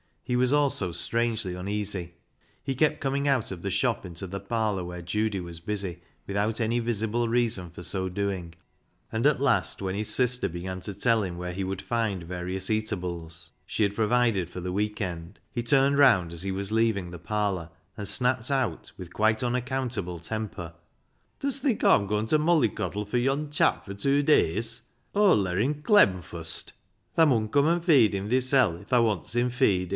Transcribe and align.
He 0.23 0.35
was 0.37 0.53
also 0.53 0.93
strangely 0.93 1.55
uneasy. 1.55 2.13
He 2.63 2.73
kept 2.73 3.01
coming 3.01 3.27
out 3.27 3.51
of 3.51 3.61
the 3.61 3.69
shop 3.69 4.03
into 4.05 4.25
the 4.25 4.39
parlour 4.39 4.83
where 4.85 5.01
Judy 5.01 5.41
was 5.41 5.59
busy, 5.59 6.01
without 6.25 6.61
any 6.61 6.79
visible 6.79 7.27
reason 7.27 7.69
THE 7.75 7.83
STUDENT 7.83 8.15
21 8.15 8.15
for 8.15 8.15
so 8.15 8.15
doing; 8.39 8.55
and 9.11 9.27
at 9.27 9.41
last, 9.41 9.81
when 9.81 9.93
his 9.93 10.09
sister 10.11 10.47
began 10.49 10.79
to 10.81 10.93
tell 10.95 11.21
him 11.21 11.37
where 11.37 11.51
he 11.53 11.65
would 11.65 11.81
find 11.81 12.23
various 12.23 12.69
eatables 12.69 13.51
she 13.65 13.83
had 13.83 13.93
provided 13.93 14.49
for 14.49 14.61
the 14.61 14.71
week 14.71 15.01
end, 15.01 15.37
he 15.51 15.61
turned 15.61 15.97
round 15.99 16.31
as 16.31 16.43
he 16.43 16.51
was 16.51 16.71
leaving 16.71 17.11
the 17.11 17.19
parlour 17.19 17.69
and 17.97 18.07
snapped 18.07 18.49
out 18.49 18.91
with 18.97 19.13
quite 19.13 19.43
unaccountable 19.43 20.17
temper 20.17 20.73
—"Dust 21.41 21.61
think 21.61 21.83
Aw'm 21.83 22.07
gooin' 22.07 22.25
ta 22.25 22.37
molly 22.37 22.69
coddle 22.69 23.05
fur 23.05 23.17
yond' 23.17 23.51
chap 23.51 23.85
fur 23.85 23.93
tew 23.93 24.23
days? 24.23 24.81
Aw'Il 25.13 25.43
ler 25.43 25.59
him 25.59 25.81
clem 25.83 26.21
fust! 26.21 26.71
Tha 27.15 27.25
mun 27.25 27.49
come 27.49 27.67
an' 27.67 27.81
feed 27.81 28.15
him 28.15 28.29
thisel', 28.29 28.81
if 28.81 28.87
tha 28.87 29.03
wants 29.03 29.35
him 29.35 29.49
feed 29.49 29.89
in'." 29.89 29.89